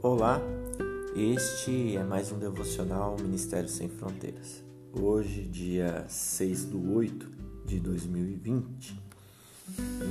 Olá, 0.00 0.40
este 1.16 1.96
é 1.96 2.04
mais 2.04 2.30
um 2.30 2.38
devocional 2.38 3.16
Ministério 3.20 3.68
Sem 3.68 3.88
Fronteiras. 3.88 4.62
Hoje, 4.92 5.42
dia 5.42 6.04
6 6.08 6.66
do 6.66 6.94
8 6.94 7.28
de 7.66 7.80
2020, 7.80 9.02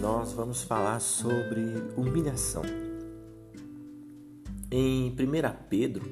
nós 0.02 0.34
vamos 0.34 0.62
falar 0.62 1.00
sobre 1.00 1.62
humilhação. 1.96 2.64
Em 4.70 5.10
1 5.10 5.16
Pedro, 5.70 6.06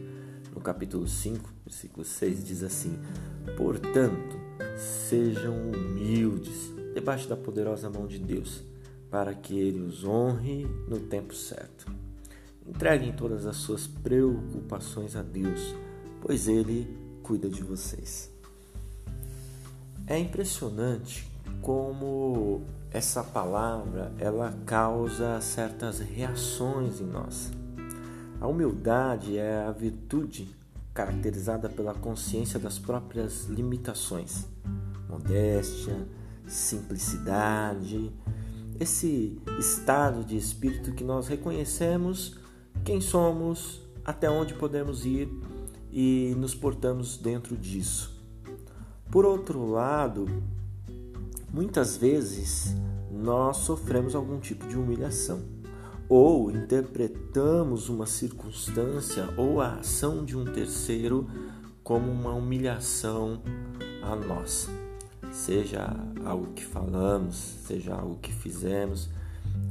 no 0.54 0.62
capítulo 0.62 1.06
5, 1.06 1.54
versículo 1.66 2.06
6, 2.06 2.46
diz 2.46 2.64
assim: 2.64 2.98
Portanto, 3.58 4.38
sejam 4.78 5.54
humildes 5.54 6.72
debaixo 6.94 7.28
da 7.28 7.36
poderosa 7.36 7.90
mão 7.90 8.08
de 8.08 8.20
Deus, 8.20 8.64
para 9.12 9.34
que 9.34 9.60
Ele 9.60 9.82
os 9.82 10.06
honre 10.06 10.66
no 10.88 11.02
tempo 11.02 11.36
certo. 11.36 11.95
Entreguem 12.68 13.14
todas 13.14 13.46
as 13.46 13.58
suas 13.58 13.86
preocupações 13.86 15.16
a 15.16 15.22
Deus, 15.22 15.76
pois 16.22 16.48
Ele 16.48 16.98
cuida 17.22 17.50
de 17.50 17.64
vocês. 17.64 18.32
É 20.08 20.18
impressionante 20.18 21.30
como 21.62 22.62
essa 22.92 23.24
palavra 23.24 24.14
ela 24.20 24.56
causa 24.66 25.42
certas 25.42 26.00
reações 26.00 27.02
em 27.02 27.06
nós. 27.06 27.52
A 28.40 28.48
humildade 28.48 29.38
é 29.38 29.64
a 29.64 29.72
virtude 29.72 30.56
caracterizada 30.94 31.68
pela 31.68 31.94
consciência 31.94 32.60
das 32.60 32.80
próprias 32.80 33.46
limitações, 33.46 34.48
modéstia, 35.10 36.08
simplicidade, 36.48 38.12
esse 38.80 39.42
estado 39.60 40.24
de 40.24 40.38
espírito 40.38 40.94
que 40.94 41.04
nós 41.04 41.28
reconhecemos 41.28 42.38
quem 42.86 43.02
somos, 43.02 43.82
até 44.06 44.30
onde 44.30 44.54
podemos 44.54 45.06
ir 45.08 45.28
e 45.92 46.36
nos 46.38 46.54
portamos 46.54 47.18
dentro 47.18 47.58
disso. 47.58 48.14
Por 49.12 49.26
outro 49.26 49.66
lado, 49.66 50.28
muitas 51.52 51.98
vezes 51.98 52.76
nós 53.12 53.58
sofremos 53.58 54.14
algum 54.14 54.40
tipo 54.40 54.68
de 54.68 54.78
humilhação 54.78 55.42
ou 56.08 56.52
interpretamos 56.52 57.90
uma 57.90 58.06
circunstância 58.06 59.34
ou 59.36 59.60
a 59.60 59.78
ação 59.78 60.24
de 60.24 60.38
um 60.38 60.46
terceiro 60.46 61.28
como 61.84 62.12
uma 62.12 62.34
humilhação 62.34 63.42
a 64.04 64.16
nós. 64.16 64.70
Seja 65.32 65.88
algo 66.24 66.54
que 66.54 66.64
falamos, 66.64 67.36
seja 67.36 67.96
algo 67.96 68.20
que 68.20 68.32
fizemos, 68.32 69.10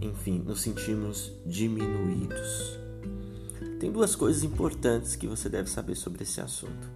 enfim, 0.01 0.43
nos 0.45 0.63
sentimos 0.63 1.33
diminuídos. 1.47 2.84
Tem 3.85 3.93
duas 3.93 4.17
coisas 4.17 4.43
importantes 4.43 5.15
que 5.15 5.27
você 5.27 5.47
deve 5.47 5.69
saber 5.69 5.95
sobre 5.95 6.23
esse 6.23 6.41
assunto. 6.41 6.89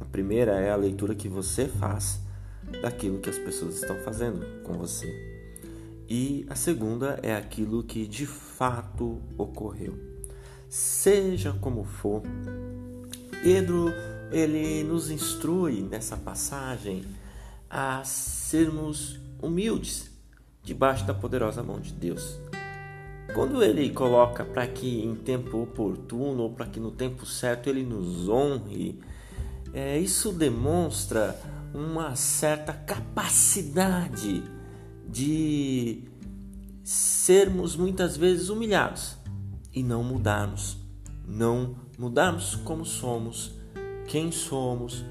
A 0.00 0.06
primeira 0.06 0.52
é 0.52 0.70
a 0.70 0.74
leitura 0.74 1.14
que 1.14 1.28
você 1.28 1.68
faz 1.68 2.18
daquilo 2.80 3.18
que 3.18 3.28
as 3.28 3.36
pessoas 3.36 3.74
estão 3.74 3.94
fazendo 3.96 4.62
com 4.62 4.72
você. 4.72 5.06
E 6.08 6.46
a 6.48 6.54
segunda 6.54 7.20
é 7.22 7.36
aquilo 7.36 7.84
que 7.84 8.08
de 8.08 8.24
fato 8.24 9.20
ocorreu. 9.36 9.98
Seja 10.66 11.52
como 11.60 11.84
for, 11.84 12.22
Pedro 13.42 13.92
ele 14.32 14.82
nos 14.82 15.10
instrui 15.10 15.82
nessa 15.82 16.16
passagem 16.16 17.04
a 17.68 18.02
sermos 18.02 19.20
humildes 19.42 20.10
debaixo 20.62 21.04
da 21.04 21.12
poderosa 21.12 21.62
mão 21.62 21.78
de 21.78 21.92
Deus. 21.92 22.40
Quando 23.34 23.64
ele 23.64 23.90
coloca 23.90 24.44
para 24.44 24.64
que 24.64 25.02
em 25.02 25.16
tempo 25.16 25.60
oportuno 25.60 26.44
ou 26.44 26.50
para 26.50 26.66
que 26.66 26.78
no 26.78 26.92
tempo 26.92 27.26
certo 27.26 27.68
ele 27.68 27.82
nos 27.82 28.28
honre, 28.28 29.00
é, 29.72 29.98
isso 29.98 30.32
demonstra 30.32 31.36
uma 31.74 32.14
certa 32.14 32.72
capacidade 32.72 34.40
de 35.08 36.04
sermos 36.84 37.74
muitas 37.74 38.16
vezes 38.16 38.50
humilhados 38.50 39.16
e 39.72 39.82
não 39.82 40.04
mudarmos, 40.04 40.76
não 41.26 41.74
mudarmos 41.98 42.54
como 42.54 42.84
somos, 42.84 43.56
quem 44.06 44.30
somos 44.30 45.04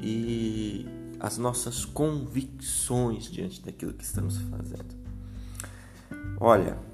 e 0.00 0.86
as 1.18 1.38
nossas 1.38 1.84
convicções 1.84 3.28
diante 3.28 3.60
daquilo 3.60 3.94
que 3.94 4.04
estamos 4.04 4.36
fazendo. 4.36 4.94
Olha, 6.38 6.93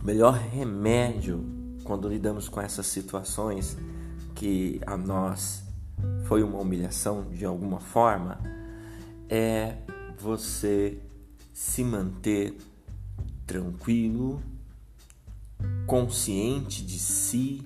o 0.00 0.04
melhor 0.04 0.34
remédio 0.34 1.44
quando 1.84 2.08
lidamos 2.08 2.48
com 2.48 2.60
essas 2.60 2.86
situações 2.86 3.76
que 4.34 4.80
a 4.86 4.96
nós 4.96 5.62
foi 6.24 6.42
uma 6.42 6.58
humilhação 6.58 7.28
de 7.30 7.44
alguma 7.44 7.80
forma 7.80 8.38
é 9.28 9.78
você 10.18 10.98
se 11.52 11.82
manter 11.82 12.56
tranquilo, 13.46 14.42
consciente 15.86 16.84
de 16.84 16.98
si 16.98 17.64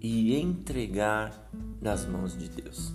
e 0.00 0.36
entregar 0.36 1.50
nas 1.80 2.06
mãos 2.06 2.36
de 2.36 2.48
Deus. 2.48 2.92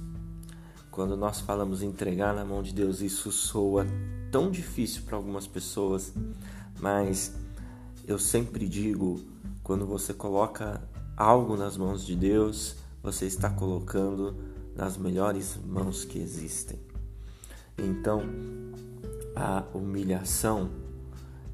Quando 0.90 1.18
nós 1.18 1.42
falamos 1.42 1.82
entregar 1.82 2.34
na 2.34 2.46
mão 2.46 2.64
de 2.64 2.74
Deus, 2.74 3.02
isso 3.02 3.32
soa 3.32 3.86
tão 4.32 4.50
difícil 4.50 5.04
para 5.04 5.18
algumas 5.18 5.46
pessoas, 5.46 6.14
mas 6.80 7.36
eu 8.08 8.20
sempre 8.20 8.68
digo, 8.68 9.20
quando 9.64 9.86
você 9.86 10.14
coloca 10.14 10.82
algo 11.18 11.58
nas 11.58 11.76
mãos 11.76 12.06
de 12.06 12.16
Deus, 12.16 12.76
você 13.02 13.26
está 13.26 13.50
colocando 13.50 14.36
nas 14.76 14.98
melhores 14.98 15.58
mãos 15.66 16.06
que 16.06 16.20
existem. 16.20 16.80
Então, 17.78 18.22
a 19.36 19.64
humilhação, 19.74 20.70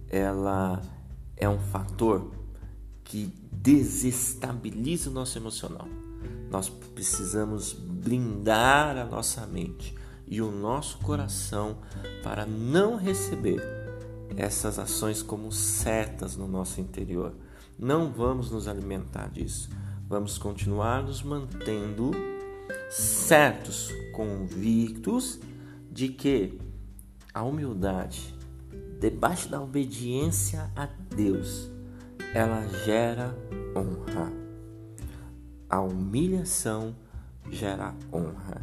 ela 0.10 0.82
é 1.38 1.48
um 1.48 1.60
fator 1.60 2.32
que 3.04 3.34
desestabiliza 3.52 5.10
o 5.10 5.14
nosso 5.14 5.38
emocional. 5.38 5.88
Nós 6.50 6.70
precisamos 6.70 7.74
blindar 7.74 8.98
a 8.98 9.06
nossa 9.06 9.46
mente 9.48 9.96
e 10.28 10.42
o 10.42 10.52
nosso 10.52 10.98
coração 11.00 11.78
para 12.24 12.46
não 12.46 12.98
receber 12.98 13.81
essas 14.38 14.80
ações 14.80 15.22
como 15.22 15.52
setas 15.52 16.36
no 16.36 16.48
nosso 16.48 16.80
interior. 16.80 17.34
Não 17.78 18.12
vamos 18.12 18.52
nos 18.52 18.68
alimentar 18.68 19.30
disso. 19.30 19.70
Vamos 20.08 20.38
continuar 20.38 21.04
nos 21.04 21.24
mantendo 21.24 22.12
certos, 22.90 23.90
convictos 24.14 25.40
de 25.90 26.10
que 26.10 26.60
a 27.34 27.44
humildade, 27.44 28.36
debaixo 29.00 29.50
da 29.50 29.62
obediência 29.62 30.70
a 30.76 30.88
Deus, 31.16 31.70
ela 32.34 32.68
gera 32.86 33.36
honra. 33.76 34.32
A 35.70 35.82
humilhação 35.82 36.96
gera 37.50 37.96
honra. 38.12 38.62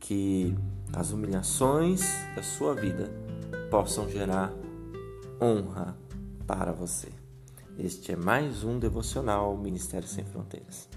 Que 0.00 0.54
as 0.92 1.12
humilhações 1.12 2.02
da 2.34 2.42
sua 2.42 2.74
vida 2.74 3.10
possam 3.70 4.08
gerar 4.10 4.50
honra 4.50 4.71
para 6.46 6.70
você. 6.70 7.08
Este 7.76 8.12
é 8.12 8.16
mais 8.16 8.62
um 8.62 8.78
devocional 8.78 9.56
Ministério 9.56 10.06
Sem 10.06 10.24
Fronteiras. 10.24 10.88